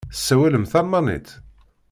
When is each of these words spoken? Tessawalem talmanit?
Tessawalem 0.11 0.65
talmanit? 0.71 1.27